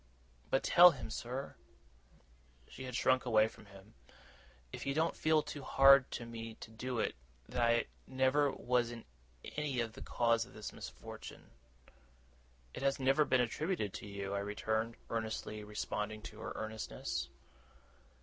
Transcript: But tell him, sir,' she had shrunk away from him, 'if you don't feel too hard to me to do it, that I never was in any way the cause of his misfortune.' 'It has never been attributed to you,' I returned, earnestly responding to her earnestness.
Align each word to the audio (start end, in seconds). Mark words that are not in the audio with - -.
But 0.49 0.63
tell 0.63 0.89
him, 0.89 1.11
sir,' 1.11 1.53
she 2.67 2.85
had 2.85 2.95
shrunk 2.95 3.23
away 3.23 3.47
from 3.47 3.67
him, 3.67 3.93
'if 4.73 4.87
you 4.87 4.95
don't 4.95 5.15
feel 5.15 5.43
too 5.43 5.61
hard 5.61 6.09
to 6.13 6.25
me 6.25 6.55
to 6.55 6.71
do 6.71 6.97
it, 6.97 7.13
that 7.47 7.61
I 7.61 7.85
never 8.07 8.51
was 8.51 8.89
in 8.89 9.05
any 9.45 9.79
way 9.79 9.85
the 9.85 10.01
cause 10.01 10.43
of 10.43 10.55
his 10.55 10.73
misfortune.' 10.73 11.51
'It 12.73 12.81
has 12.81 12.99
never 12.99 13.25
been 13.25 13.41
attributed 13.41 13.93
to 13.93 14.07
you,' 14.07 14.33
I 14.33 14.39
returned, 14.39 14.95
earnestly 15.11 15.63
responding 15.63 16.23
to 16.23 16.39
her 16.39 16.53
earnestness. 16.55 17.29